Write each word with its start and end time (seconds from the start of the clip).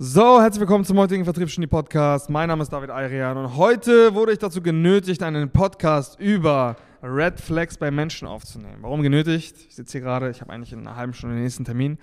So, 0.00 0.40
herzlich 0.40 0.60
willkommen 0.60 0.84
zum 0.84 0.96
heutigen 0.98 1.24
Vertriebsgenie 1.24 1.66
Podcast. 1.66 2.30
Mein 2.30 2.46
Name 2.46 2.62
ist 2.62 2.72
David 2.72 2.90
Ayrian 2.90 3.36
und 3.36 3.56
heute 3.56 4.14
wurde 4.14 4.30
ich 4.30 4.38
dazu 4.38 4.62
genötigt, 4.62 5.24
einen 5.24 5.50
Podcast 5.50 6.20
über 6.20 6.76
Red 7.02 7.40
Flags 7.40 7.76
bei 7.78 7.90
Menschen 7.90 8.26
aufzunehmen. 8.26 8.78
Warum 8.80 9.02
genötigt? 9.02 9.56
Ich 9.68 9.74
sitze 9.76 9.92
hier 9.92 10.00
gerade, 10.00 10.30
ich 10.30 10.40
habe 10.40 10.52
eigentlich 10.52 10.72
in 10.72 10.80
einer 10.80 10.96
halben 10.96 11.12
Stunde 11.12 11.36
den 11.36 11.42
nächsten 11.42 11.64
Termin 11.64 11.98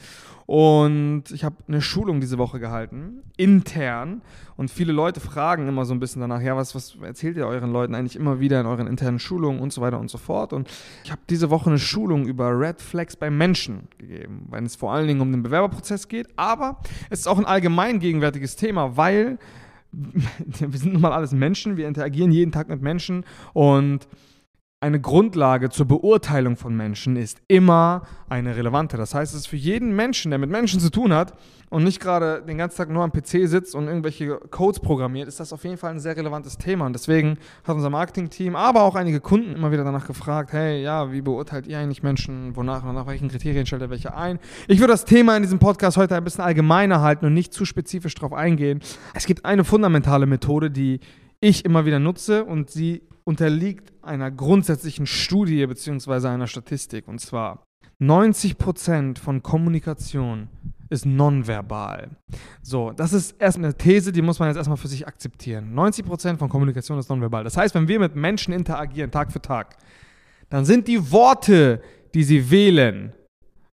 und 0.46 1.24
ich 1.32 1.44
habe 1.44 1.56
eine 1.68 1.82
Schulung 1.82 2.22
diese 2.22 2.38
Woche 2.38 2.60
gehalten, 2.60 3.24
intern. 3.36 4.22
Und 4.58 4.72
viele 4.72 4.94
Leute 4.94 5.20
fragen 5.20 5.68
immer 5.68 5.86
so 5.86 5.94
ein 5.94 6.00
bisschen 6.00 6.22
danach, 6.22 6.42
ja, 6.42 6.56
was, 6.56 6.76
was 6.76 6.96
erzählt 7.02 7.36
ihr 7.36 7.46
euren 7.46 7.72
Leuten 7.72 7.94
eigentlich 7.94 8.16
immer 8.16 8.40
wieder 8.40 8.62
in 8.62 8.66
euren 8.66 8.88
internen 8.88 9.20
Schulungen 9.20 9.60
und 9.60 9.74
so 9.74 9.82
weiter 9.82 10.00
und 10.00 10.10
so 10.10 10.18
fort. 10.18 10.54
Und 10.54 10.70
ich 11.04 11.12
habe 11.12 11.22
diese 11.30 11.50
Woche 11.50 11.70
eine 11.70 11.80
Schulung 11.80 12.26
über 12.26 12.58
Red 12.58 12.82
Flags 12.82 13.16
bei 13.16 13.30
Menschen 13.30 13.88
gegeben, 13.98 14.46
weil 14.50 14.64
es 14.64 14.76
vor 14.76 14.94
allen 14.94 15.08
Dingen 15.08 15.22
um 15.22 15.32
den 15.32 15.44
Bewerberprozess 15.44 16.08
geht, 16.08 16.28
aber 16.38 16.80
es 17.10 17.20
ist 17.20 17.28
auch 17.28 17.38
ein 17.38 17.46
allgemein 17.46 18.00
gegenwärtiges 18.00 18.56
Thema, 18.56 18.96
weil 18.96 19.40
wir 19.92 20.80
sind 20.80 20.94
nun 20.94 21.02
mal 21.02 21.12
alles 21.12 21.32
Menschen, 21.32 21.78
wir 21.78 21.88
interagieren 21.88 22.32
jeden 22.32 22.52
Tag 22.52 22.70
mit 22.70 22.82
Menschen 22.82 23.26
und 23.54 24.08
eine 24.86 25.02
Grundlage 25.02 25.72
zur 25.72 25.88
Beurteilung 25.88 26.58
von 26.58 26.78
Menschen 26.78 27.16
ist 27.16 27.40
immer 27.48 28.04
eine 28.30 28.56
relevante. 28.56 28.98
Das 28.98 29.16
heißt, 29.16 29.34
es 29.34 29.42
ist 29.42 29.48
für 29.48 29.56
jeden 29.56 29.96
Menschen, 29.96 30.30
der 30.30 30.38
mit 30.38 30.52
Menschen 30.52 30.80
zu 30.80 30.92
tun 30.92 31.12
hat 31.12 31.34
und 31.72 31.84
nicht 31.84 32.00
gerade 32.00 32.44
den 32.44 32.60
ganzen 32.60 32.78
Tag 32.78 32.90
nur 32.92 33.04
am 33.04 33.12
PC 33.12 33.50
sitzt 33.50 33.74
und 33.74 33.88
irgendwelche 33.88 34.38
Codes 34.52 34.80
programmiert, 34.80 35.28
ist 35.28 35.40
das 35.40 35.54
auf 35.54 35.64
jeden 35.64 35.78
Fall 35.78 35.90
ein 35.90 36.00
sehr 36.00 36.16
relevantes 36.16 36.60
Thema. 36.60 36.86
Und 36.86 36.94
deswegen 36.94 37.40
hat 37.64 37.76
unser 37.76 37.90
Marketing-Team, 37.90 38.56
aber 38.56 38.84
auch 38.84 38.94
einige 38.94 39.22
Kunden 39.22 39.56
immer 39.56 39.72
wieder 39.72 39.84
danach 39.84 40.06
gefragt, 40.06 40.54
hey, 40.54 40.84
ja, 40.84 41.12
wie 41.12 41.22
beurteilt 41.22 41.66
ihr 41.66 41.80
eigentlich 41.80 42.04
Menschen? 42.04 42.56
Wonach 42.56 42.84
und 42.84 42.94
nach 42.94 43.08
welchen 43.08 43.30
Kriterien 43.30 43.66
stellt 43.66 43.82
ihr 43.82 43.90
welche 43.90 44.16
ein? 44.16 44.38
Ich 44.68 44.80
würde 44.80 44.94
das 44.94 45.06
Thema 45.06 45.36
in 45.36 45.42
diesem 45.42 45.58
Podcast 45.58 45.98
heute 45.98 46.16
ein 46.16 46.24
bisschen 46.24 46.44
allgemeiner 46.44 47.02
halten 47.02 47.26
und 47.26 47.34
nicht 47.34 47.54
zu 47.54 47.66
spezifisch 47.66 48.14
darauf 48.14 48.34
eingehen. 48.34 48.82
Es 49.16 49.26
gibt 49.26 49.46
eine 49.46 49.64
fundamentale 49.64 50.28
Methode, 50.28 50.70
die 50.70 51.00
ich 51.46 51.64
immer 51.64 51.86
wieder 51.86 52.00
nutze 52.00 52.44
und 52.44 52.70
sie 52.70 53.04
unterliegt 53.24 53.94
einer 54.02 54.32
grundsätzlichen 54.32 55.06
Studie 55.06 55.66
bzw. 55.66 56.28
einer 56.28 56.48
Statistik. 56.48 57.08
Und 57.08 57.20
zwar 57.20 57.64
90% 58.02 59.20
von 59.20 59.44
Kommunikation 59.44 60.50
ist 60.90 61.06
nonverbal. 61.06 62.18
So, 62.62 62.92
das 62.92 63.14
ist 63.14 63.36
erst 63.40 63.58
eine 63.58 63.76
These, 63.76 64.12
die 64.12 64.22
muss 64.22 64.40
man 64.40 64.50
jetzt 64.50 64.58
erstmal 64.58 64.78
für 64.78 64.88
sich 64.88 65.08
akzeptieren. 65.08 65.74
90% 65.76 66.38
von 66.38 66.50
Kommunikation 66.50 66.98
ist 67.00 67.10
nonverbal. 67.10 67.44
Das 67.44 67.58
heißt, 67.58 67.76
wenn 67.76 67.88
wir 67.88 68.00
mit 68.00 68.16
Menschen 68.16 68.54
interagieren, 68.54 69.12
Tag 69.12 69.32
für 69.32 69.42
Tag, 69.42 69.78
dann 70.50 70.66
sind 70.66 70.88
die 70.88 71.12
Worte, 71.12 71.82
die 72.14 72.24
sie 72.24 72.50
wählen, 72.50 73.14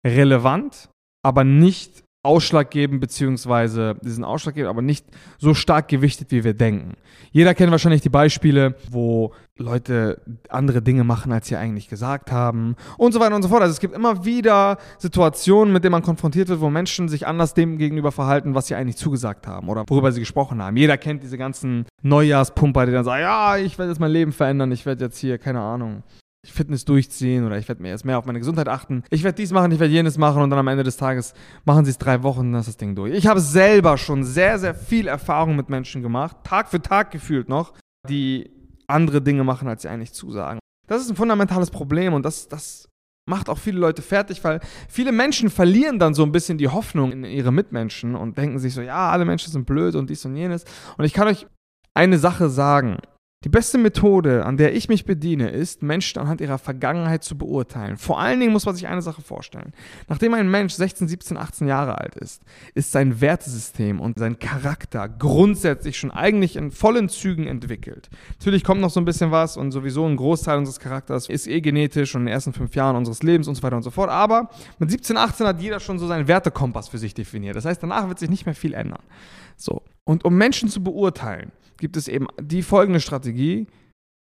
relevant, 0.07 0.91
aber 1.25 1.45
nicht 1.45 2.03
ausschlaggebend, 2.23 3.01
beziehungsweise 3.01 3.97
die 4.03 4.11
sind 4.11 4.23
ausschlaggebend, 4.23 4.71
aber 4.71 4.83
nicht 4.83 5.05
so 5.39 5.55
stark 5.55 5.89
gewichtet, 5.89 6.31
wie 6.31 6.45
wir 6.45 6.55
denken. 6.55 6.95
Jeder 7.33 7.55
kennt 7.55 7.73
wahrscheinlich 7.73 8.01
die 8.01 8.11
Beispiele, 8.11 8.77
wo 8.91 9.33
Leute 9.59 10.23
andere 10.49 10.83
Dinge 10.83 11.03
machen, 11.03 11.33
als 11.33 11.49
sie 11.49 11.57
eigentlich 11.57 11.89
gesagt 11.89 12.31
haben 12.31 12.77
und 12.97 13.13
so 13.13 13.21
weiter 13.21 13.35
und 13.35 13.43
so 13.43 13.49
fort. 13.49 13.63
Also 13.63 13.73
es 13.73 13.81
gibt 13.81 13.95
immer 13.95 14.25
wieder 14.25 14.79
Situationen, 14.99 15.73
mit 15.73 15.83
denen 15.83 15.93
man 15.93 16.03
konfrontiert 16.03 16.49
wird, 16.49 16.61
wo 16.61 16.71
Menschen 16.71 17.09
sich 17.09 17.27
anders 17.27 17.55
dem 17.55 17.77
gegenüber 17.77 18.13
verhalten, 18.13 18.55
was 18.55 18.69
sie 18.69 18.77
eigentlich 18.77 18.97
zugesagt 18.97 19.49
haben 19.49 19.69
oder 19.69 19.85
worüber 19.89 20.13
sie 20.13 20.21
gesprochen 20.21 20.63
haben. 20.63 20.77
Jeder 20.77 20.97
kennt 20.99 21.23
diese 21.23 21.39
ganzen 21.39 21.87
Neujahrspumper, 22.03 22.87
die 22.87 22.93
dann 22.93 23.05
sagen, 23.05 23.23
ja, 23.23 23.57
ich 23.57 23.79
werde 23.79 23.91
jetzt 23.91 24.01
mein 24.01 24.13
Leben 24.13 24.33
verändern, 24.33 24.71
ich 24.71 24.87
werde 24.87 25.05
jetzt 25.05 25.19
hier, 25.19 25.39
keine 25.39 25.61
Ahnung, 25.61 26.05
Fitness 26.45 26.85
durchziehen 26.85 27.47
oder 27.47 27.57
ich 27.57 27.69
werde 27.69 27.83
mir 27.83 27.91
jetzt 27.91 28.05
mehr 28.05 28.19
auf 28.19 28.27
meine 28.27 28.41
Gesundheit 28.41 28.69
achten. 28.69 29.05
Ich 29.11 29.23
werde 29.23 29.37
dies 29.37 29.53
machen, 29.53 29.71
ich 29.71 29.79
werde 29.79 29.93
jenes 29.93 30.19
machen 30.19 30.43
und 30.43 30.51
dann 30.51 30.59
am 30.59 30.69
Ende 30.69 30.83
des 30.83 30.97
Tages 30.97 31.35
machen 31.65 31.85
sie 31.85 31.93
es 31.93 31.99
drei 31.99 32.23
Wochen 32.23 32.41
und 32.41 32.53
dann 32.53 32.61
ist 32.61 32.69
das 32.69 32.77
Ding 32.77 32.97
durch. 32.97 33.15
Ich 33.15 33.29
habe 33.29 33.41
selber 33.41 33.97
schon 33.97 34.25
sehr, 34.25 34.59
sehr 34.59 34.75
viel 34.75 35.07
Erfahrung 35.07 35.55
mit 35.55 35.69
Menschen 35.69 36.03
gemacht, 36.03 36.39
Tag 36.43 36.69
für 36.69 36.83
Tag 36.83 37.13
gefühlt 37.13 37.49
noch, 37.49 37.75
die 38.09 38.51
andere 38.89 39.23
Dinge 39.23 39.45
machen, 39.45 39.69
als 39.69 39.83
sie 39.83 39.89
eigentlich 39.89 40.13
zusagen. 40.13 40.59
Das 40.89 41.01
ist 41.01 41.11
ein 41.11 41.17
fundamentales 41.17 41.71
Problem 41.71 42.13
und 42.13 42.25
das, 42.25 42.49
das 42.49 42.89
macht 43.29 43.49
auch 43.49 43.59
viele 43.59 43.79
Leute 43.79 44.03
fertig, 44.03 44.43
weil 44.43 44.61
viele 44.89 45.13
Menschen 45.13 45.49
verlieren 45.49 46.01
dann 46.01 46.15
so 46.15 46.25
ein 46.25 46.33
bisschen 46.33 46.59
die 46.59 46.69
Hoffnung 46.69 47.13
in 47.13 47.25
ihre 47.25 47.53
Mitmenschen 47.53 48.17
und 48.17 48.37
denken 48.37 48.59
sich 48.59 48.75
so, 48.75 48.83
ja, 48.83 49.11
alle 49.11 49.25
Menschen 49.25 49.53
sind 49.53 49.65
blöd 49.65 49.95
und 49.95 50.11
dies 50.11 50.25
und 50.25 50.35
jenes. 50.35 50.65
Und 50.99 51.05
ich 51.05 51.13
kann 51.13 51.29
euch 51.29 51.47
eine 51.95 52.19
Sache 52.19 52.49
sagen. 52.49 52.99
Die 53.45 53.49
beste 53.49 53.77
Methode, 53.77 54.45
an 54.45 54.57
der 54.57 54.73
ich 54.75 54.89
mich 54.89 55.05
bediene, 55.05 55.51
ist, 55.51 55.83
Menschen 55.83 56.21
anhand 56.21 56.41
ihrer 56.41 56.59
Vergangenheit 56.59 57.25
zu 57.25 57.37
beurteilen. 57.37 57.97
Vor 57.97 58.21
allen 58.21 58.39
Dingen 58.39 58.53
muss 58.53 58.67
man 58.67 58.77
sich 58.77 58.87
eine 58.87 59.03
Sache 59.03 59.21
vorstellen. 59.21 59.73
Nachdem 60.09 60.35
ein 60.35 60.49
Mensch 60.49 60.75
16, 60.75 61.09
17, 61.09 61.37
18 61.37 61.67
Jahre 61.67 61.99
alt 61.99 62.15
ist, 62.15 62.43
ist 62.75 62.93
sein 62.93 63.21
Wertesystem 63.21 64.01
und 64.01 64.19
sein 64.19 64.39
Charakter 64.39 65.09
grundsätzlich 65.09 65.99
schon 65.99 66.13
eigentlich 66.13 66.55
in 66.55 66.71
vollen 66.71 67.09
Zügen 67.09 67.49
entwickelt. 67.49 68.11
Natürlich 68.39 68.63
kommt 68.63 68.81
noch 68.81 68.91
so 68.91 69.01
ein 69.01 69.05
bisschen 69.05 69.33
was 69.33 69.57
und 69.57 69.73
sowieso 69.73 70.07
ein 70.07 70.17
Großteil 70.17 70.59
unseres 70.59 70.79
Charakters 70.79 71.29
ist 71.29 71.49
eh 71.49 71.61
genetisch 71.61 72.15
und 72.15 72.23
in 72.23 72.27
den 72.27 72.35
ersten 72.35 72.53
fünf 72.53 72.77
Jahren 72.77 72.95
unseres 72.95 73.25
Lebens 73.25 73.49
und 73.49 73.57
so 73.57 73.63
weiter 73.65 73.77
und 73.77 73.83
so 73.83 73.91
fort. 73.91 74.11
Aber 74.11 74.51
mit 74.79 74.91
17, 74.91 75.17
18 75.17 75.47
hat 75.49 75.61
jeder 75.61 75.81
schon 75.81 75.99
so 75.99 76.07
seinen 76.07 76.29
Wertekompass 76.29 76.89
für 76.89 76.99
sich 76.99 77.13
definiert. 77.13 77.57
Das 77.57 77.65
heißt, 77.65 77.83
danach 77.83 78.07
wird 78.07 78.21
sich 78.21 78.31
nicht 78.31 78.47
mehr 78.47 78.55
viel 78.55 78.75
ändern. 78.75 79.03
So. 79.57 79.83
Und 80.05 80.25
um 80.25 80.37
Menschen 80.37 80.69
zu 80.69 80.83
beurteilen, 80.83 81.53
gibt 81.79 81.97
es 81.97 82.09
eben 82.09 82.27
die 82.41 82.63
folgende 82.63 83.01
Strategie. 83.01 83.67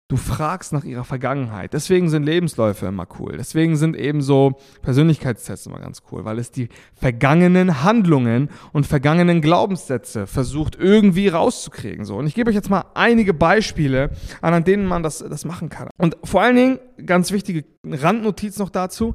Du 0.10 0.16
fragst 0.16 0.72
nach 0.72 0.86
ihrer 0.86 1.04
Vergangenheit. 1.04 1.74
Deswegen 1.74 2.08
sind 2.08 2.24
Lebensläufe 2.24 2.86
immer 2.86 3.06
cool. 3.20 3.36
Deswegen 3.38 3.76
sind 3.76 3.98
eben 3.98 4.22
so 4.22 4.58
Persönlichkeitstests 4.82 5.68
immer 5.68 5.80
ganz 5.80 6.02
cool, 6.10 6.24
weil 6.24 6.40
es 6.40 6.50
die 6.50 6.70
vergangenen 6.94 7.84
Handlungen 7.84 8.50
und 8.72 8.88
vergangenen 8.88 9.42
Glaubenssätze 9.42 10.26
versucht 10.26 10.78
irgendwie 10.80 11.28
rauszukriegen. 11.28 12.06
So. 12.06 12.16
Und 12.16 12.28
ich 12.28 12.36
gebe 12.36 12.50
euch 12.50 12.56
jetzt 12.56 12.70
mal 12.70 12.86
einige 12.94 13.34
Beispiele, 13.34 14.12
an 14.40 14.64
denen 14.64 14.86
man 14.86 15.04
das, 15.04 15.20
das 15.20 15.44
machen 15.44 15.68
kann. 15.68 15.90
Und 15.98 16.16
vor 16.24 16.42
allen 16.42 16.56
Dingen, 16.56 16.80
ganz 17.06 17.34
wichtige 17.34 17.66
Randnotiz 17.86 18.60
noch 18.60 18.70
dazu, 18.70 19.14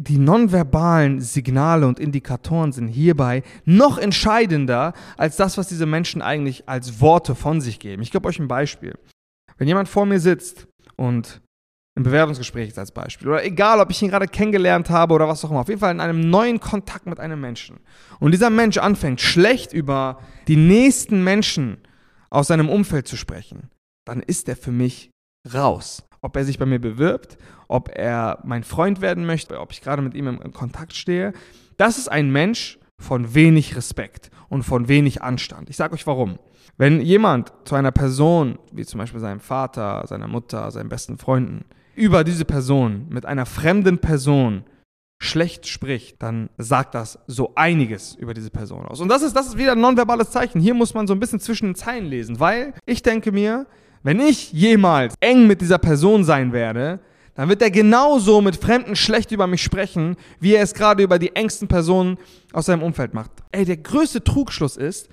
die 0.00 0.18
nonverbalen 0.18 1.20
Signale 1.20 1.86
und 1.86 1.98
Indikatoren 1.98 2.70
sind 2.70 2.86
hierbei 2.86 3.42
noch 3.64 3.98
entscheidender 3.98 4.92
als 5.16 5.36
das, 5.36 5.58
was 5.58 5.68
diese 5.68 5.86
Menschen 5.86 6.22
eigentlich 6.22 6.68
als 6.68 7.00
Worte 7.00 7.34
von 7.34 7.60
sich 7.60 7.80
geben. 7.80 8.02
Ich 8.02 8.12
gebe 8.12 8.28
euch 8.28 8.38
ein 8.38 8.46
Beispiel. 8.46 8.94
Wenn 9.56 9.66
jemand 9.66 9.88
vor 9.88 10.06
mir 10.06 10.20
sitzt 10.20 10.68
und 10.96 11.40
im 11.96 12.04
Bewerbungsgespräch 12.04 12.68
ist 12.68 12.78
als 12.78 12.92
Beispiel, 12.92 13.26
oder 13.26 13.44
egal, 13.44 13.80
ob 13.80 13.90
ich 13.90 14.00
ihn 14.00 14.08
gerade 14.08 14.28
kennengelernt 14.28 14.88
habe 14.88 15.14
oder 15.14 15.26
was 15.26 15.44
auch 15.44 15.50
immer, 15.50 15.60
auf 15.60 15.68
jeden 15.68 15.80
Fall 15.80 15.92
in 15.92 16.00
einem 16.00 16.30
neuen 16.30 16.60
Kontakt 16.60 17.06
mit 17.06 17.18
einem 17.18 17.40
Menschen 17.40 17.80
und 18.20 18.30
dieser 18.30 18.50
Mensch 18.50 18.78
anfängt, 18.78 19.20
schlecht 19.20 19.72
über 19.72 20.20
die 20.46 20.54
nächsten 20.56 21.24
Menschen 21.24 21.78
aus 22.30 22.46
seinem 22.46 22.68
Umfeld 22.68 23.08
zu 23.08 23.16
sprechen, 23.16 23.68
dann 24.06 24.20
ist 24.20 24.48
er 24.48 24.54
für 24.54 24.70
mich 24.70 25.10
raus 25.52 26.07
ob 26.20 26.36
er 26.36 26.44
sich 26.44 26.58
bei 26.58 26.66
mir 26.66 26.80
bewirbt, 26.80 27.38
ob 27.68 27.90
er 27.94 28.38
mein 28.44 28.64
Freund 28.64 29.00
werden 29.00 29.26
möchte, 29.26 29.60
ob 29.60 29.72
ich 29.72 29.80
gerade 29.80 30.02
mit 30.02 30.14
ihm 30.14 30.26
in 30.26 30.52
Kontakt 30.52 30.94
stehe. 30.94 31.32
Das 31.76 31.98
ist 31.98 32.08
ein 32.08 32.30
Mensch 32.30 32.78
von 32.98 33.34
wenig 33.34 33.76
Respekt 33.76 34.30
und 34.48 34.62
von 34.62 34.88
wenig 34.88 35.22
Anstand. 35.22 35.70
Ich 35.70 35.76
sage 35.76 35.94
euch 35.94 36.06
warum. 36.06 36.38
Wenn 36.76 37.00
jemand 37.00 37.52
zu 37.64 37.74
einer 37.74 37.92
Person, 37.92 38.58
wie 38.72 38.84
zum 38.84 38.98
Beispiel 38.98 39.20
seinem 39.20 39.40
Vater, 39.40 40.04
seiner 40.06 40.28
Mutter, 40.28 40.70
seinen 40.70 40.88
besten 40.88 41.18
Freunden, 41.18 41.64
über 41.94 42.22
diese 42.22 42.44
Person 42.44 43.06
mit 43.08 43.26
einer 43.26 43.46
fremden 43.46 43.98
Person 43.98 44.64
schlecht 45.20 45.66
spricht, 45.66 46.22
dann 46.22 46.48
sagt 46.58 46.94
das 46.94 47.18
so 47.26 47.52
einiges 47.56 48.14
über 48.14 48.34
diese 48.34 48.50
Person 48.50 48.86
aus. 48.86 49.00
Und 49.00 49.08
das 49.08 49.22
ist, 49.22 49.34
das 49.34 49.48
ist 49.48 49.58
wieder 49.58 49.72
ein 49.72 49.80
nonverbales 49.80 50.30
Zeichen. 50.30 50.60
Hier 50.60 50.74
muss 50.74 50.94
man 50.94 51.08
so 51.08 51.12
ein 51.12 51.20
bisschen 51.20 51.40
zwischen 51.40 51.70
den 51.70 51.74
Zeilen 51.74 52.06
lesen, 52.06 52.38
weil 52.38 52.74
ich 52.86 53.02
denke 53.02 53.32
mir, 53.32 53.66
wenn 54.02 54.20
ich 54.20 54.52
jemals 54.52 55.14
eng 55.20 55.46
mit 55.46 55.60
dieser 55.60 55.78
Person 55.78 56.24
sein 56.24 56.52
werde, 56.52 57.00
dann 57.34 57.48
wird 57.48 57.62
er 57.62 57.70
genauso 57.70 58.40
mit 58.40 58.56
Fremden 58.56 58.96
schlecht 58.96 59.30
über 59.30 59.46
mich 59.46 59.62
sprechen, 59.62 60.16
wie 60.40 60.54
er 60.54 60.62
es 60.62 60.74
gerade 60.74 61.02
über 61.02 61.18
die 61.18 61.36
engsten 61.36 61.68
Personen 61.68 62.18
aus 62.52 62.66
seinem 62.66 62.82
Umfeld 62.82 63.14
macht. 63.14 63.30
Ey, 63.52 63.64
der 63.64 63.76
größte 63.76 64.24
Trugschluss 64.24 64.76
ist, 64.76 65.08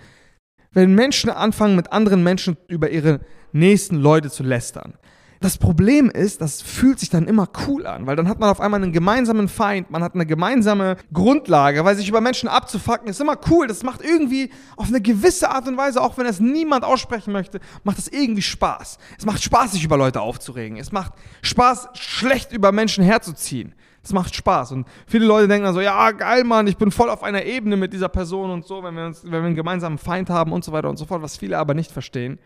wenn 0.71 0.95
Menschen 0.95 1.29
anfangen, 1.29 1.75
mit 1.75 1.91
anderen 1.91 2.23
Menschen 2.23 2.57
über 2.67 2.89
ihre 2.89 3.21
nächsten 3.51 3.97
Leute 3.97 4.29
zu 4.29 4.43
lästern. 4.43 4.95
Das 5.41 5.57
Problem 5.57 6.09
ist, 6.09 6.41
das 6.41 6.61
fühlt 6.61 6.99
sich 6.99 7.09
dann 7.09 7.27
immer 7.27 7.47
cool 7.67 7.85
an, 7.85 8.07
weil 8.07 8.15
dann 8.15 8.29
hat 8.29 8.39
man 8.39 8.49
auf 8.49 8.61
einmal 8.61 8.81
einen 8.81 8.93
gemeinsamen 8.93 9.47
Feind, 9.47 9.91
man 9.91 10.03
hat 10.03 10.15
eine 10.15 10.25
gemeinsame 10.25 10.97
Grundlage, 11.13 11.83
weil 11.83 11.95
sich 11.95 12.07
über 12.07 12.21
Menschen 12.21 12.47
abzufacken 12.47 13.07
ist 13.07 13.19
immer 13.19 13.37
cool. 13.49 13.67
Das 13.67 13.83
macht 13.83 14.01
irgendwie 14.01 14.51
auf 14.77 14.87
eine 14.87 15.01
gewisse 15.01 15.49
Art 15.49 15.67
und 15.67 15.77
Weise, 15.77 16.01
auch 16.01 16.17
wenn 16.17 16.25
es 16.25 16.39
niemand 16.39 16.83
aussprechen 16.83 17.33
möchte, 17.33 17.59
macht 17.83 17.97
das 17.97 18.07
irgendwie 18.07 18.41
Spaß. 18.41 18.97
Es 19.17 19.25
macht 19.25 19.43
Spaß, 19.43 19.73
sich 19.73 19.83
über 19.83 19.97
Leute 19.97 20.21
aufzuregen. 20.21 20.77
Es 20.77 20.91
macht 20.91 21.13
Spaß, 21.41 21.89
schlecht 21.93 22.51
über 22.51 22.71
Menschen 22.71 23.03
herzuziehen. 23.03 23.75
Es 24.05 24.13
macht 24.13 24.35
Spaß. 24.35 24.71
Und 24.71 24.87
viele 25.07 25.25
Leute 25.25 25.47
denken 25.47 25.65
dann 25.65 25.73
so, 25.73 25.81
ja, 25.81 26.11
geil, 26.11 26.43
Mann, 26.43 26.67
ich 26.67 26.77
bin 26.77 26.91
voll 26.91 27.09
auf 27.09 27.23
einer 27.23 27.43
Ebene 27.43 27.75
mit 27.75 27.91
dieser 27.91 28.07
Person 28.07 28.51
und 28.51 28.65
so, 28.65 28.83
wenn 28.83 28.95
wir, 28.95 29.07
uns, 29.07 29.23
wenn 29.23 29.31
wir 29.31 29.43
einen 29.43 29.55
gemeinsamen 29.55 29.97
Feind 29.97 30.29
haben 30.29 30.51
und 30.51 30.63
so 30.63 30.71
weiter 30.71 30.89
und 30.89 30.97
so 30.97 31.05
fort, 31.05 31.23
was 31.23 31.37
viele 31.37 31.57
aber 31.57 31.73
nicht 31.73 31.91
verstehen. 31.91 32.39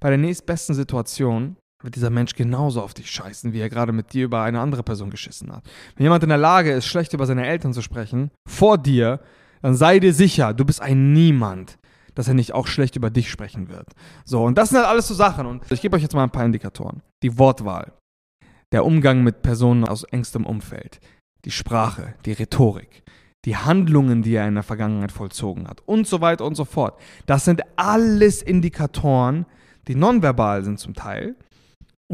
Bei 0.00 0.08
der 0.08 0.18
nächstbesten 0.18 0.74
Situation 0.74 1.56
wird 1.84 1.96
dieser 1.96 2.10
Mensch 2.10 2.34
genauso 2.34 2.82
auf 2.82 2.94
dich 2.94 3.10
scheißen, 3.10 3.52
wie 3.52 3.60
er 3.60 3.68
gerade 3.68 3.92
mit 3.92 4.12
dir 4.12 4.24
über 4.24 4.42
eine 4.42 4.60
andere 4.60 4.82
Person 4.82 5.10
geschissen 5.10 5.52
hat. 5.52 5.64
Wenn 5.96 6.04
jemand 6.04 6.22
in 6.22 6.30
der 6.30 6.38
Lage 6.38 6.72
ist, 6.72 6.86
schlecht 6.86 7.12
über 7.12 7.26
seine 7.26 7.46
Eltern 7.46 7.74
zu 7.74 7.82
sprechen, 7.82 8.30
vor 8.48 8.78
dir, 8.78 9.20
dann 9.62 9.74
sei 9.74 9.98
dir 9.98 10.14
sicher, 10.14 10.54
du 10.54 10.64
bist 10.64 10.80
ein 10.80 11.12
Niemand, 11.12 11.78
dass 12.14 12.28
er 12.28 12.34
nicht 12.34 12.52
auch 12.52 12.66
schlecht 12.66 12.96
über 12.96 13.10
dich 13.10 13.30
sprechen 13.30 13.68
wird. 13.68 13.92
So, 14.24 14.44
und 14.44 14.56
das 14.56 14.70
sind 14.70 14.78
halt 14.78 14.88
alles 14.88 15.08
so 15.08 15.14
Sachen. 15.14 15.46
Und 15.46 15.70
ich 15.70 15.82
gebe 15.82 15.96
euch 15.96 16.02
jetzt 16.02 16.14
mal 16.14 16.24
ein 16.24 16.30
paar 16.30 16.44
Indikatoren. 16.44 17.02
Die 17.22 17.38
Wortwahl, 17.38 17.92
der 18.72 18.84
Umgang 18.84 19.22
mit 19.22 19.42
Personen 19.42 19.84
aus 19.84 20.04
engstem 20.04 20.46
Umfeld, 20.46 21.00
die 21.44 21.50
Sprache, 21.50 22.14
die 22.24 22.32
Rhetorik, 22.32 23.02
die 23.44 23.56
Handlungen, 23.56 24.22
die 24.22 24.34
er 24.34 24.48
in 24.48 24.54
der 24.54 24.62
Vergangenheit 24.62 25.12
vollzogen 25.12 25.68
hat 25.68 25.82
und 25.86 26.06
so 26.06 26.20
weiter 26.22 26.46
und 26.46 26.54
so 26.54 26.64
fort. 26.64 26.98
Das 27.26 27.44
sind 27.44 27.60
alles 27.76 28.40
Indikatoren, 28.40 29.44
die 29.86 29.94
nonverbal 29.94 30.64
sind 30.64 30.78
zum 30.78 30.94
Teil 30.94 31.36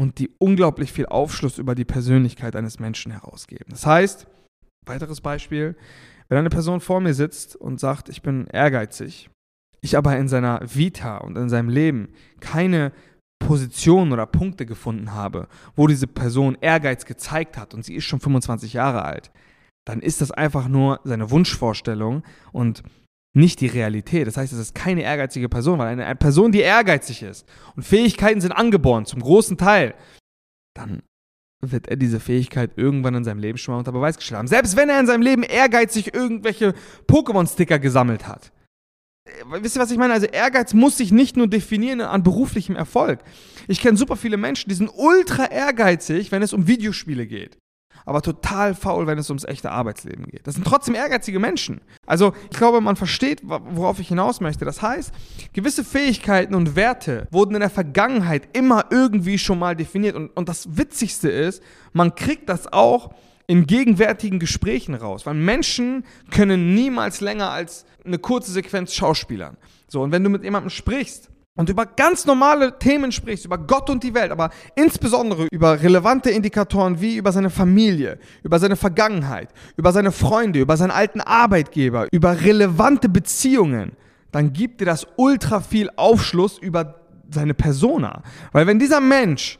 und 0.01 0.17
die 0.17 0.31
unglaublich 0.39 0.91
viel 0.91 1.05
Aufschluss 1.05 1.59
über 1.59 1.75
die 1.75 1.85
Persönlichkeit 1.85 2.55
eines 2.55 2.79
Menschen 2.79 3.11
herausgeben. 3.11 3.67
Das 3.69 3.85
heißt, 3.85 4.25
weiteres 4.83 5.21
Beispiel, 5.21 5.75
wenn 6.27 6.39
eine 6.39 6.49
Person 6.49 6.81
vor 6.81 7.01
mir 7.01 7.13
sitzt 7.13 7.55
und 7.55 7.79
sagt, 7.79 8.09
ich 8.09 8.23
bin 8.23 8.47
ehrgeizig, 8.47 9.29
ich 9.79 9.95
aber 9.95 10.17
in 10.17 10.27
seiner 10.27 10.59
Vita 10.63 11.17
und 11.17 11.37
in 11.37 11.49
seinem 11.49 11.69
Leben 11.69 12.09
keine 12.39 12.93
Position 13.37 14.11
oder 14.11 14.25
Punkte 14.25 14.65
gefunden 14.65 15.13
habe, 15.13 15.47
wo 15.75 15.85
diese 15.85 16.07
Person 16.07 16.57
Ehrgeiz 16.61 17.05
gezeigt 17.05 17.55
hat 17.55 17.75
und 17.75 17.85
sie 17.85 17.93
ist 17.93 18.05
schon 18.05 18.19
25 18.19 18.73
Jahre 18.73 19.05
alt, 19.05 19.29
dann 19.85 20.01
ist 20.01 20.19
das 20.19 20.31
einfach 20.31 20.67
nur 20.67 20.99
seine 21.03 21.29
Wunschvorstellung 21.29 22.23
und 22.51 22.81
nicht 23.33 23.61
die 23.61 23.67
Realität. 23.67 24.27
Das 24.27 24.37
heißt, 24.37 24.53
es 24.53 24.59
ist 24.59 24.75
keine 24.75 25.03
ehrgeizige 25.03 25.49
Person, 25.49 25.79
weil 25.79 25.87
eine 25.87 26.15
Person, 26.15 26.51
die 26.51 26.59
ehrgeizig 26.59 27.23
ist 27.23 27.47
und 27.75 27.83
Fähigkeiten 27.83 28.41
sind 28.41 28.51
angeboren, 28.51 29.05
zum 29.05 29.21
großen 29.21 29.57
Teil, 29.57 29.93
dann 30.75 31.03
wird 31.63 31.87
er 31.87 31.95
diese 31.95 32.19
Fähigkeit 32.19 32.71
irgendwann 32.75 33.15
in 33.15 33.23
seinem 33.23 33.39
Leben 33.39 33.57
schon 33.57 33.73
mal 33.73 33.79
unter 33.79 33.91
Beweis 33.91 34.17
gestellt 34.17 34.39
haben. 34.39 34.47
Selbst 34.47 34.75
wenn 34.75 34.89
er 34.89 34.99
in 34.99 35.07
seinem 35.07 35.21
Leben 35.21 35.43
ehrgeizig 35.43 36.13
irgendwelche 36.13 36.73
Pokémon-Sticker 37.07 37.77
gesammelt 37.77 38.27
hat. 38.27 38.51
Äh, 39.25 39.61
wisst 39.61 39.77
ihr, 39.77 39.81
was 39.81 39.91
ich 39.91 39.97
meine? 39.99 40.13
Also 40.13 40.25
Ehrgeiz 40.25 40.73
muss 40.73 40.97
sich 40.97 41.11
nicht 41.11 41.37
nur 41.37 41.47
definieren 41.47 42.01
an 42.01 42.23
beruflichem 42.23 42.75
Erfolg. 42.75 43.19
Ich 43.67 43.79
kenne 43.79 43.95
super 43.95 44.15
viele 44.15 44.37
Menschen, 44.37 44.69
die 44.69 44.75
sind 44.75 44.89
ultra 44.89 45.45
ehrgeizig, 45.45 46.31
wenn 46.31 46.41
es 46.41 46.53
um 46.53 46.67
Videospiele 46.67 47.27
geht 47.27 47.60
aber 48.05 48.21
total 48.21 48.75
faul, 48.75 49.07
wenn 49.07 49.17
es 49.17 49.29
ums 49.29 49.43
echte 49.43 49.71
Arbeitsleben 49.71 50.25
geht. 50.25 50.45
Das 50.47 50.55
sind 50.55 50.65
trotzdem 50.65 50.95
ehrgeizige 50.95 51.39
Menschen. 51.39 51.81
Also 52.05 52.33
ich 52.51 52.57
glaube, 52.57 52.81
man 52.81 52.95
versteht, 52.95 53.41
worauf 53.43 53.99
ich 53.99 54.09
hinaus 54.09 54.41
möchte. 54.41 54.65
Das 54.65 54.81
heißt, 54.81 55.13
gewisse 55.53 55.83
Fähigkeiten 55.83 56.55
und 56.55 56.75
Werte 56.75 57.27
wurden 57.31 57.55
in 57.55 57.61
der 57.61 57.69
Vergangenheit 57.69 58.49
immer 58.53 58.85
irgendwie 58.89 59.37
schon 59.37 59.59
mal 59.59 59.75
definiert. 59.75 60.15
Und, 60.15 60.29
und 60.29 60.49
das 60.49 60.77
Witzigste 60.77 61.29
ist, 61.29 61.63
man 61.93 62.15
kriegt 62.15 62.49
das 62.49 62.71
auch 62.71 63.13
in 63.47 63.67
gegenwärtigen 63.67 64.39
Gesprächen 64.39 64.95
raus, 64.95 65.25
weil 65.25 65.33
Menschen 65.33 66.05
können 66.29 66.73
niemals 66.73 67.21
länger 67.21 67.49
als 67.49 67.85
eine 68.05 68.19
kurze 68.19 68.51
Sequenz 68.51 68.93
schauspielern. 68.93 69.57
So, 69.87 70.01
und 70.01 70.11
wenn 70.11 70.23
du 70.23 70.29
mit 70.29 70.43
jemandem 70.43 70.69
sprichst, 70.69 71.30
und 71.55 71.69
über 71.69 71.85
ganz 71.85 72.25
normale 72.25 72.79
Themen 72.79 73.11
sprichst, 73.11 73.45
über 73.45 73.57
Gott 73.57 73.89
und 73.89 74.03
die 74.03 74.13
Welt, 74.13 74.31
aber 74.31 74.51
insbesondere 74.75 75.47
über 75.51 75.81
relevante 75.81 76.29
Indikatoren 76.29 77.01
wie 77.01 77.17
über 77.17 77.31
seine 77.31 77.49
Familie, 77.49 78.19
über 78.43 78.57
seine 78.57 78.77
Vergangenheit, 78.77 79.49
über 79.75 79.91
seine 79.91 80.11
Freunde, 80.11 80.59
über 80.59 80.77
seinen 80.77 80.91
alten 80.91 81.19
Arbeitgeber, 81.19 82.07
über 82.11 82.41
relevante 82.41 83.09
Beziehungen, 83.09 83.93
dann 84.31 84.53
gibt 84.53 84.79
dir 84.79 84.85
das 84.85 85.05
ultra 85.17 85.59
viel 85.59 85.89
Aufschluss 85.97 86.57
über 86.57 87.01
seine 87.29 87.53
Persona. 87.53 88.23
Weil 88.53 88.65
wenn 88.67 88.79
dieser 88.79 89.01
Mensch 89.01 89.59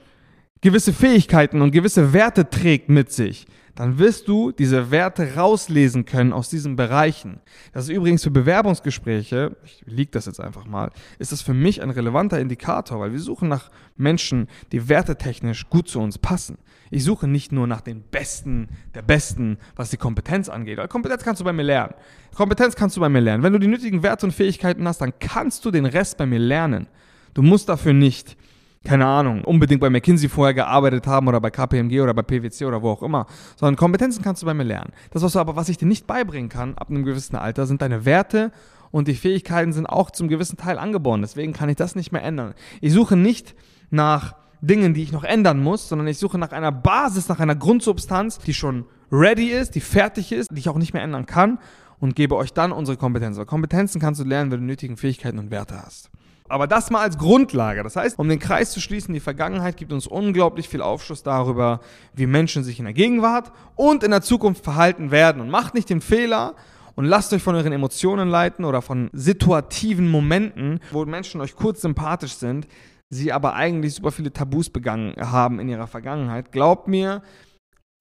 gewisse 0.61 0.93
Fähigkeiten 0.93 1.61
und 1.61 1.71
gewisse 1.71 2.13
Werte 2.13 2.49
trägt 2.49 2.87
mit 2.87 3.11
sich, 3.11 3.47
dann 3.75 3.99
wirst 3.99 4.27
du 4.27 4.51
diese 4.51 4.91
Werte 4.91 5.35
rauslesen 5.35 6.05
können 6.05 6.33
aus 6.33 6.49
diesen 6.49 6.75
Bereichen. 6.75 7.39
Das 7.73 7.85
ist 7.85 7.89
übrigens 7.89 8.23
für 8.23 8.31
Bewerbungsgespräche, 8.31 9.55
ich 9.63 9.83
liege 9.85 10.11
das 10.11 10.25
jetzt 10.25 10.39
einfach 10.39 10.65
mal, 10.65 10.91
ist 11.19 11.31
das 11.31 11.41
für 11.41 11.53
mich 11.53 11.81
ein 11.81 11.89
relevanter 11.89 12.39
Indikator, 12.39 12.99
weil 12.99 13.11
wir 13.11 13.19
suchen 13.19 13.47
nach 13.47 13.69
Menschen, 13.95 14.47
die 14.71 14.89
wertetechnisch 14.89 15.69
gut 15.69 15.87
zu 15.87 15.99
uns 15.99 16.17
passen. 16.17 16.57
Ich 16.89 17.05
suche 17.05 17.27
nicht 17.27 17.53
nur 17.53 17.67
nach 17.67 17.81
den 17.81 18.01
Besten 18.01 18.67
der 18.93 19.01
Besten, 19.01 19.57
was 19.77 19.89
die 19.89 19.97
Kompetenz 19.97 20.49
angeht. 20.49 20.77
Weil 20.77 20.89
Kompetenz 20.89 21.23
kannst 21.23 21.39
du 21.39 21.45
bei 21.45 21.53
mir 21.53 21.63
lernen. 21.63 21.93
Kompetenz 22.35 22.75
kannst 22.75 22.97
du 22.97 23.01
bei 23.01 23.07
mir 23.07 23.21
lernen. 23.21 23.43
Wenn 23.43 23.53
du 23.53 23.59
die 23.59 23.67
nötigen 23.67 24.03
Werte 24.03 24.25
und 24.25 24.33
Fähigkeiten 24.33 24.85
hast, 24.87 24.99
dann 24.99 25.13
kannst 25.17 25.63
du 25.63 25.71
den 25.71 25.85
Rest 25.85 26.17
bei 26.17 26.25
mir 26.25 26.39
lernen. 26.39 26.87
Du 27.33 27.41
musst 27.41 27.69
dafür 27.69 27.93
nicht 27.93 28.35
keine 28.83 29.05
Ahnung, 29.05 29.43
unbedingt 29.43 29.79
bei 29.79 29.89
McKinsey 29.89 30.27
vorher 30.27 30.53
gearbeitet 30.53 31.05
haben 31.05 31.27
oder 31.27 31.39
bei 31.39 31.51
KPMG 31.51 32.01
oder 32.01 32.13
bei 32.13 32.23
PwC 32.23 32.65
oder 32.65 32.81
wo 32.81 32.89
auch 32.89 33.03
immer, 33.03 33.27
sondern 33.55 33.75
Kompetenzen 33.75 34.23
kannst 34.23 34.41
du 34.41 34.47
bei 34.47 34.55
mir 34.55 34.63
lernen. 34.63 34.91
Das, 35.11 35.21
was 35.21 35.33
du 35.33 35.39
aber, 35.39 35.55
was 35.55 35.69
ich 35.69 35.77
dir 35.77 35.85
nicht 35.85 36.07
beibringen 36.07 36.49
kann, 36.49 36.75
ab 36.77 36.89
einem 36.89 37.05
gewissen 37.05 37.35
Alter, 37.35 37.67
sind 37.67 37.81
deine 37.81 38.05
Werte 38.05 38.51
und 38.89 39.07
die 39.07 39.13
Fähigkeiten 39.13 39.71
sind 39.71 39.85
auch 39.85 40.09
zum 40.09 40.27
gewissen 40.27 40.57
Teil 40.57 40.79
angeboren. 40.79 41.21
Deswegen 41.21 41.53
kann 41.53 41.69
ich 41.69 41.75
das 41.75 41.95
nicht 41.95 42.11
mehr 42.11 42.23
ändern. 42.23 42.55
Ich 42.81 42.91
suche 42.91 43.15
nicht 43.15 43.55
nach 43.91 44.35
Dingen, 44.61 44.93
die 44.93 45.03
ich 45.03 45.11
noch 45.11 45.23
ändern 45.23 45.61
muss, 45.61 45.87
sondern 45.87 46.07
ich 46.07 46.17
suche 46.17 46.37
nach 46.37 46.51
einer 46.51 46.71
Basis, 46.71 47.29
nach 47.29 47.39
einer 47.39 47.55
Grundsubstanz, 47.55 48.39
die 48.39 48.53
schon 48.53 48.85
ready 49.11 49.47
ist, 49.47 49.75
die 49.75 49.81
fertig 49.81 50.31
ist, 50.31 50.49
die 50.51 50.59
ich 50.59 50.69
auch 50.69 50.77
nicht 50.77 50.93
mehr 50.93 51.03
ändern 51.03 51.25
kann 51.25 51.59
und 51.99 52.15
gebe 52.15 52.35
euch 52.35 52.53
dann 52.53 52.71
unsere 52.71 52.97
Kompetenzen. 52.97 53.45
Kompetenzen 53.45 54.01
kannst 54.01 54.19
du 54.19 54.25
lernen, 54.25 54.51
wenn 54.51 54.61
du 54.61 54.65
nötigen 54.65 54.97
Fähigkeiten 54.97 55.39
und 55.39 55.51
Werte 55.51 55.81
hast. 55.81 56.09
Aber 56.51 56.67
das 56.67 56.91
mal 56.91 57.01
als 57.01 57.17
Grundlage. 57.17 57.83
Das 57.83 57.95
heißt, 57.95 58.19
um 58.19 58.27
den 58.27 58.39
Kreis 58.39 58.71
zu 58.71 58.81
schließen, 58.81 59.13
die 59.13 59.19
Vergangenheit 59.19 59.77
gibt 59.77 59.93
uns 59.93 60.05
unglaublich 60.05 60.67
viel 60.67 60.81
Aufschluss 60.81 61.23
darüber, 61.23 61.79
wie 62.13 62.27
Menschen 62.27 62.63
sich 62.63 62.79
in 62.79 62.85
der 62.85 62.93
Gegenwart 62.93 63.51
und 63.75 64.03
in 64.03 64.11
der 64.11 64.21
Zukunft 64.21 64.63
verhalten 64.63 65.11
werden. 65.11 65.41
Und 65.41 65.49
macht 65.49 65.73
nicht 65.73 65.89
den 65.89 66.01
Fehler 66.01 66.55
und 66.95 67.05
lasst 67.05 67.33
euch 67.33 67.41
von 67.41 67.55
euren 67.55 67.71
Emotionen 67.71 68.29
leiten 68.29 68.65
oder 68.65 68.81
von 68.81 69.09
situativen 69.13 70.07
Momenten, 70.09 70.79
wo 70.91 71.05
Menschen 71.05 71.41
euch 71.41 71.55
kurz 71.55 71.81
sympathisch 71.81 72.33
sind, 72.33 72.67
sie 73.09 73.31
aber 73.31 73.55
eigentlich 73.55 73.95
super 73.95 74.11
viele 74.11 74.33
Tabus 74.33 74.69
begangen 74.69 75.13
haben 75.19 75.59
in 75.59 75.69
ihrer 75.69 75.87
Vergangenheit. 75.87 76.51
Glaubt 76.51 76.87
mir, 76.87 77.21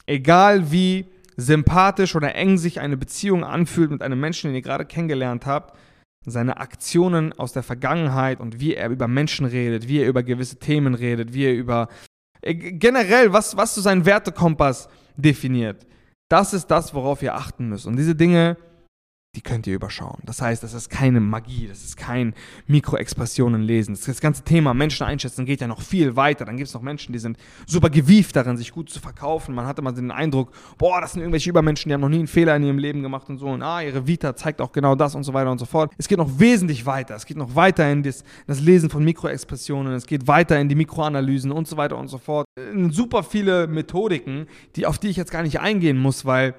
egal 0.07 0.73
wie 0.73 1.07
sympathisch 1.37 2.17
oder 2.17 2.35
eng 2.35 2.59
sich 2.59 2.81
eine 2.81 2.97
Beziehung 2.97 3.45
anfühlt 3.45 3.91
mit 3.91 4.03
einem 4.03 4.21
Menschen, 4.21 4.49
den 4.49 4.57
ihr 4.57 4.63
gerade 4.63 4.85
kennengelernt 4.85 5.47
habt, 5.47 5.77
seine 6.27 6.59
Aktionen 6.59 7.33
aus 7.33 7.53
der 7.53 7.63
Vergangenheit 7.63 8.41
und 8.41 8.61
wie 8.61 8.75
er 8.75 8.91
über 8.91 9.09
Menschen 9.09 9.47
redet, 9.47 9.89
wie 9.89 10.01
er 10.01 10.09
über 10.09 10.23
gewisse 10.23 10.59
Themen 10.59 10.95
redet, 10.95 11.33
wie 11.33 11.45
er 11.45 11.55
über 11.55 11.89
äh, 12.43 12.55
generell, 12.55 13.33
was, 13.33 13.57
was 13.57 13.75
so 13.75 13.81
sein 13.81 14.05
Wertekompass 14.05 14.89
definiert. 15.17 15.87
Das 16.29 16.53
ist 16.53 16.67
das, 16.69 16.95
worauf 16.95 17.23
ihr 17.23 17.35
achten 17.35 17.69
müsst. 17.69 17.87
Und 17.87 17.97
diese 17.97 18.15
Dinge 18.15 18.57
die 19.37 19.43
könnt 19.43 19.69
ihr 19.69 19.77
überschauen. 19.77 20.19
Das 20.25 20.43
heißt, 20.43 20.63
das 20.65 20.75
ist 20.75 20.91
keine 20.91 21.21
Magie, 21.21 21.69
das 21.69 21.85
ist 21.85 21.97
kein 21.97 22.35
Mikroexpressionen 22.67 23.63
lesen. 23.63 23.97
Das 24.05 24.21
ganze 24.21 24.43
Thema 24.43 24.75
Menschen 24.75 25.07
einschätzen 25.07 25.47
geht 25.47 25.61
ja 25.61 25.69
noch 25.69 25.83
viel 25.83 26.17
weiter. 26.17 26.45
Dann 26.45 26.57
gibt 26.57 26.67
es 26.67 26.75
noch 26.75 26.83
Menschen, 26.83 27.13
die 27.13 27.21
sind 27.21 27.39
super 27.65 27.91
gewieft 27.91 28.35
darin, 28.35 28.57
sich 28.57 28.73
gut 28.73 28.91
zu 28.91 28.99
verkaufen. 28.99 29.55
Man 29.55 29.67
hat 29.67 29.79
immer 29.79 29.93
den 29.93 30.11
Eindruck, 30.11 30.51
boah, 30.79 31.01
das 31.01 31.13
sind 31.13 31.21
irgendwelche 31.21 31.49
Übermenschen, 31.49 31.89
die 31.89 31.95
haben 31.95 32.01
noch 32.01 32.09
nie 32.09 32.19
einen 32.19 32.27
Fehler 32.27 32.57
in 32.57 32.65
ihrem 32.65 32.79
Leben 32.79 33.03
gemacht 33.03 33.29
und 33.29 33.39
so. 33.39 33.47
Und 33.47 33.63
ah, 33.63 33.81
ihre 33.81 34.05
Vita 34.05 34.35
zeigt 34.35 34.61
auch 34.61 34.73
genau 34.73 34.97
das 34.97 35.15
und 35.15 35.23
so 35.23 35.33
weiter 35.33 35.53
und 35.53 35.59
so 35.59 35.67
fort. 35.67 35.93
Es 35.97 36.09
geht 36.09 36.19
noch 36.19 36.41
wesentlich 36.41 36.85
weiter. 36.85 37.15
Es 37.15 37.25
geht 37.25 37.37
noch 37.37 37.55
weiter 37.55 37.91
in 37.91 38.03
das, 38.03 38.25
das 38.49 38.61
Lesen 38.61 38.91
von 38.91 39.05
Mikroexpressionen. 39.05 39.93
Es 39.93 40.07
geht 40.07 40.27
weiter 40.27 40.59
in 40.59 40.69
die 40.69 40.75
Mikroanalysen 40.75 41.53
und 41.53 41.69
so 41.69 41.77
weiter 41.77 41.97
und 41.97 42.09
so 42.09 42.19
fort. 42.19 42.47
Super 42.91 43.23
viele 43.23 43.69
Methodiken, 43.69 44.49
die, 44.75 44.87
auf 44.87 44.99
die 44.99 45.09
ich 45.09 45.17
jetzt 45.17 45.31
gar 45.31 45.45
nicht 45.45 45.61
eingehen 45.61 45.99
muss, 45.99 46.25
weil 46.25 46.57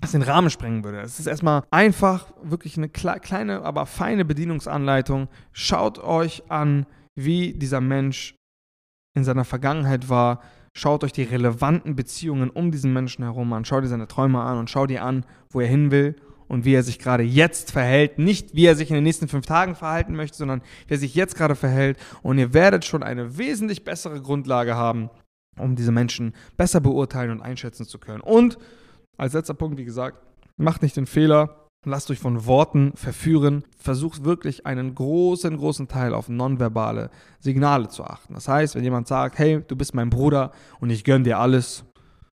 das 0.00 0.12
den 0.12 0.22
Rahmen 0.22 0.50
sprengen 0.50 0.82
würde. 0.82 1.00
Es 1.00 1.20
ist 1.20 1.26
erstmal 1.26 1.62
einfach 1.70 2.32
wirklich 2.42 2.76
eine 2.76 2.88
kleine, 2.88 3.62
aber 3.62 3.86
feine 3.86 4.24
Bedienungsanleitung. 4.24 5.28
Schaut 5.52 5.98
euch 5.98 6.42
an, 6.50 6.86
wie 7.14 7.52
dieser 7.52 7.80
Mensch 7.80 8.34
in 9.14 9.24
seiner 9.24 9.44
Vergangenheit 9.44 10.08
war. 10.08 10.40
Schaut 10.76 11.04
euch 11.04 11.12
die 11.12 11.24
relevanten 11.24 11.96
Beziehungen 11.96 12.48
um 12.48 12.70
diesen 12.70 12.92
Menschen 12.92 13.24
herum 13.24 13.52
an. 13.52 13.64
Schaut 13.64 13.84
dir 13.84 13.88
seine 13.88 14.08
Träume 14.08 14.40
an 14.40 14.58
und 14.58 14.70
schaut 14.70 14.90
dir 14.90 15.04
an, 15.04 15.26
wo 15.50 15.60
er 15.60 15.66
hin 15.66 15.90
will 15.90 16.16
und 16.48 16.64
wie 16.64 16.74
er 16.74 16.82
sich 16.82 16.98
gerade 16.98 17.24
jetzt 17.24 17.72
verhält. 17.72 18.18
Nicht, 18.18 18.54
wie 18.54 18.66
er 18.66 18.76
sich 18.76 18.88
in 18.88 18.94
den 18.94 19.04
nächsten 19.04 19.28
fünf 19.28 19.46
Tagen 19.46 19.74
verhalten 19.74 20.14
möchte, 20.14 20.38
sondern 20.38 20.62
wie 20.86 20.94
er 20.94 20.98
sich 20.98 21.14
jetzt 21.14 21.36
gerade 21.36 21.56
verhält. 21.56 21.98
Und 22.22 22.38
ihr 22.38 22.54
werdet 22.54 22.84
schon 22.84 23.02
eine 23.02 23.36
wesentlich 23.36 23.84
bessere 23.84 24.22
Grundlage 24.22 24.76
haben, 24.76 25.10
um 25.58 25.76
diese 25.76 25.92
Menschen 25.92 26.34
besser 26.56 26.80
beurteilen 26.80 27.32
und 27.32 27.42
einschätzen 27.42 27.84
zu 27.84 27.98
können. 27.98 28.20
Und 28.20 28.56
als 29.20 29.34
letzter 29.34 29.54
Punkt, 29.54 29.76
wie 29.76 29.84
gesagt, 29.84 30.18
macht 30.56 30.80
nicht 30.80 30.96
den 30.96 31.04
Fehler, 31.04 31.66
lasst 31.84 32.10
euch 32.10 32.18
von 32.18 32.46
Worten 32.46 32.92
verführen, 32.94 33.64
versucht 33.76 34.24
wirklich 34.24 34.64
einen 34.64 34.94
großen, 34.94 35.58
großen 35.58 35.88
Teil 35.88 36.14
auf 36.14 36.30
nonverbale 36.30 37.10
Signale 37.38 37.88
zu 37.88 38.02
achten. 38.02 38.32
Das 38.32 38.48
heißt, 38.48 38.74
wenn 38.74 38.84
jemand 38.84 39.08
sagt, 39.08 39.38
hey, 39.38 39.62
du 39.66 39.76
bist 39.76 39.94
mein 39.94 40.08
Bruder 40.08 40.52
und 40.80 40.88
ich 40.88 41.04
gönne 41.04 41.24
dir 41.24 41.38
alles 41.38 41.84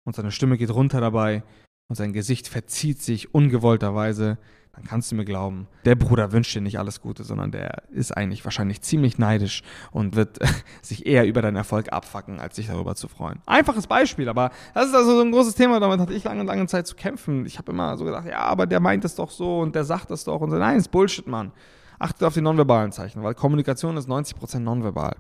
und 0.06 0.16
seine 0.16 0.32
Stimme 0.32 0.58
geht 0.58 0.74
runter 0.74 1.02
dabei 1.02 1.44
und 1.88 1.98
sein 1.98 2.14
Gesicht 2.14 2.48
verzieht 2.48 3.00
sich 3.00 3.32
ungewollterweise, 3.34 4.40
dann 4.74 4.86
kannst 4.86 5.12
du 5.12 5.16
mir 5.16 5.26
glauben, 5.26 5.68
der 5.84 5.96
Bruder 5.96 6.32
wünscht 6.32 6.56
dir 6.56 6.62
nicht 6.62 6.80
alles 6.80 7.02
Gute, 7.02 7.24
sondern 7.24 7.52
der 7.52 7.84
ist 7.92 8.16
eigentlich 8.16 8.46
wahrscheinlich 8.46 8.82
ziemlich 8.82 9.18
neidisch 9.18 9.64
und 9.92 10.16
wird 10.16 10.40
sich 10.82 11.06
eher 11.06 11.28
über 11.28 11.42
deinen 11.42 11.58
Erfolg 11.58 11.92
abfacken, 11.92 12.40
als 12.40 12.56
sich 12.56 12.68
darüber 12.68 12.96
zu 12.96 13.08
freuen. 13.08 13.40
Einfaches 13.46 13.88
Beispiel, 13.88 14.30
aber 14.30 14.52
das 14.74 14.88
ist 14.88 14.96
also 14.96 15.16
so 15.16 15.22
ein 15.22 15.32
großes 15.32 15.56
Thema, 15.56 15.80
damit 15.80 16.00
hatte 16.00 16.14
ich 16.14 16.24
lange, 16.24 16.44
lange 16.44 16.68
Zeit 16.68 16.88
zu 16.88 16.96
kämpfen. 16.96 17.46
Ich 17.46 17.58
habe 17.58 17.72
immer 17.72 17.98
so 17.98 18.06
gedacht, 18.06 18.28
ja, 18.28 18.40
aber 18.40 18.66
der 18.66 18.80
meint 18.80 19.04
es 19.04 19.16
doch 19.16 19.30
so 19.30 19.60
und 19.60 19.76
der 19.76 19.84
sagt 19.84 20.10
das 20.10 20.24
doch 20.24 20.40
und 20.40 20.52
so. 20.52 20.58
Nein, 20.58 20.78
ist 20.78 20.90
Bullshit, 20.90 21.28
Mann. 21.28 21.52
Achtet 22.00 22.24
auf 22.24 22.34
die 22.34 22.42
nonverbalen 22.42 22.92
Zeichen, 22.92 23.22
weil 23.22 23.36
Kommunikation 23.36 23.96
ist 23.98 24.10
90% 24.10 24.60
nonverbal. 24.60 25.16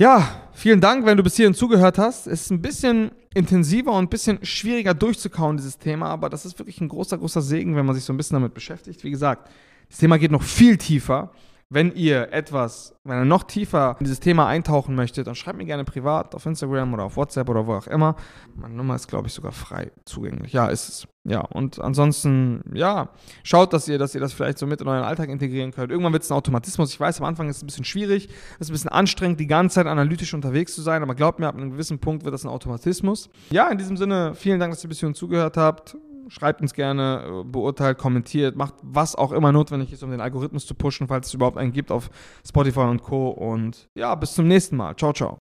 Ja, 0.00 0.30
vielen 0.54 0.80
Dank, 0.80 1.04
wenn 1.04 1.18
du 1.18 1.22
bis 1.22 1.36
hierhin 1.36 1.52
zugehört 1.52 1.98
hast. 1.98 2.26
Es 2.26 2.44
ist 2.44 2.50
ein 2.50 2.62
bisschen 2.62 3.10
intensiver 3.34 3.92
und 3.92 4.04
ein 4.04 4.08
bisschen 4.08 4.42
schwieriger 4.42 4.94
durchzukauen, 4.94 5.58
dieses 5.58 5.76
Thema, 5.76 6.06
aber 6.06 6.30
das 6.30 6.46
ist 6.46 6.58
wirklich 6.58 6.80
ein 6.80 6.88
großer, 6.88 7.18
großer 7.18 7.42
Segen, 7.42 7.76
wenn 7.76 7.84
man 7.84 7.94
sich 7.94 8.04
so 8.04 8.14
ein 8.14 8.16
bisschen 8.16 8.36
damit 8.36 8.54
beschäftigt. 8.54 9.04
Wie 9.04 9.10
gesagt, 9.10 9.50
das 9.90 9.98
Thema 9.98 10.18
geht 10.18 10.30
noch 10.30 10.42
viel 10.42 10.78
tiefer. 10.78 11.32
Wenn 11.72 11.94
ihr 11.94 12.32
etwas, 12.32 12.96
wenn 13.04 13.20
ihr 13.20 13.24
noch 13.24 13.44
tiefer 13.44 13.94
in 14.00 14.04
dieses 14.04 14.18
Thema 14.18 14.48
eintauchen 14.48 14.96
möchtet, 14.96 15.28
dann 15.28 15.36
schreibt 15.36 15.56
mir 15.56 15.66
gerne 15.66 15.84
privat 15.84 16.34
auf 16.34 16.44
Instagram 16.44 16.92
oder 16.94 17.04
auf 17.04 17.16
WhatsApp 17.16 17.48
oder 17.48 17.64
wo 17.64 17.74
auch 17.74 17.86
immer. 17.86 18.16
Meine 18.56 18.74
Nummer 18.74 18.96
ist, 18.96 19.06
glaube 19.06 19.28
ich, 19.28 19.34
sogar 19.34 19.52
frei 19.52 19.92
zugänglich. 20.04 20.52
Ja, 20.52 20.66
ist 20.66 20.88
es. 20.88 21.08
Ja, 21.22 21.42
und 21.42 21.78
ansonsten, 21.80 22.64
ja, 22.74 23.10
schaut, 23.44 23.72
dass 23.72 23.86
ihr, 23.86 23.98
dass 23.98 24.16
ihr 24.16 24.20
das 24.20 24.32
vielleicht 24.32 24.58
so 24.58 24.66
mit 24.66 24.80
in 24.80 24.88
euren 24.88 25.04
Alltag 25.04 25.28
integrieren 25.28 25.70
könnt. 25.70 25.92
Irgendwann 25.92 26.12
wird 26.12 26.24
es 26.24 26.32
ein 26.32 26.34
Automatismus. 26.34 26.92
Ich 26.92 26.98
weiß, 26.98 27.20
am 27.20 27.26
Anfang 27.26 27.48
ist 27.48 27.58
es 27.58 27.62
ein 27.62 27.66
bisschen 27.66 27.84
schwierig, 27.84 28.30
es 28.54 28.62
ist 28.62 28.70
ein 28.70 28.72
bisschen 28.72 28.90
anstrengend, 28.90 29.38
die 29.38 29.46
ganze 29.46 29.74
Zeit 29.76 29.86
analytisch 29.86 30.34
unterwegs 30.34 30.74
zu 30.74 30.82
sein, 30.82 31.04
aber 31.04 31.14
glaubt 31.14 31.38
mir, 31.38 31.46
ab 31.46 31.54
einem 31.54 31.70
gewissen 31.70 32.00
Punkt 32.00 32.24
wird 32.24 32.34
das 32.34 32.42
ein 32.42 32.48
Automatismus. 32.48 33.30
Ja, 33.50 33.68
in 33.68 33.78
diesem 33.78 33.96
Sinne, 33.96 34.34
vielen 34.34 34.58
Dank, 34.58 34.72
dass 34.72 34.82
ihr 34.82 34.88
bis 34.88 34.98
hierhin 34.98 35.14
zugehört 35.14 35.56
habt 35.56 35.96
schreibt 36.28 36.60
uns 36.60 36.74
gerne, 36.74 37.24
äh, 37.26 37.44
beurteilt, 37.44 37.98
kommentiert, 37.98 38.56
macht 38.56 38.74
was 38.82 39.14
auch 39.14 39.32
immer 39.32 39.52
notwendig 39.52 39.92
ist, 39.92 40.02
um 40.02 40.10
den 40.10 40.20
Algorithmus 40.20 40.66
zu 40.66 40.74
pushen, 40.74 41.08
falls 41.08 41.28
es 41.28 41.34
überhaupt 41.34 41.58
einen 41.58 41.72
gibt 41.72 41.90
auf 41.90 42.10
Spotify 42.46 42.80
und 42.80 43.02
Co. 43.02 43.28
Und 43.28 43.88
ja, 43.96 44.14
bis 44.14 44.34
zum 44.34 44.48
nächsten 44.48 44.76
Mal. 44.76 44.96
Ciao, 44.96 45.12
ciao. 45.12 45.38